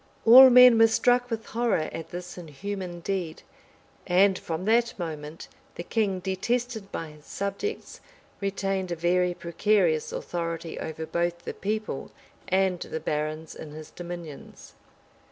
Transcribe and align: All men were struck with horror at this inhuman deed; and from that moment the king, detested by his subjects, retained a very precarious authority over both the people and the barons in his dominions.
All 0.25 0.49
men 0.49 0.79
were 0.79 0.87
struck 0.87 1.29
with 1.29 1.45
horror 1.45 1.87
at 1.93 2.09
this 2.09 2.35
inhuman 2.35 3.01
deed; 3.01 3.43
and 4.07 4.35
from 4.35 4.65
that 4.65 4.97
moment 4.97 5.47
the 5.75 5.83
king, 5.83 6.19
detested 6.19 6.91
by 6.91 7.09
his 7.11 7.25
subjects, 7.27 7.99
retained 8.39 8.91
a 8.91 8.95
very 8.95 9.35
precarious 9.35 10.11
authority 10.11 10.79
over 10.79 11.05
both 11.05 11.43
the 11.45 11.53
people 11.53 12.09
and 12.47 12.79
the 12.79 12.99
barons 12.99 13.53
in 13.53 13.73
his 13.73 13.91
dominions. 13.91 14.73